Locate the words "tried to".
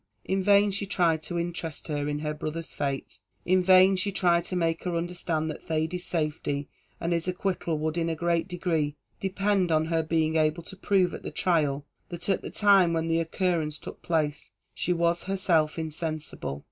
0.87-1.37, 4.11-4.55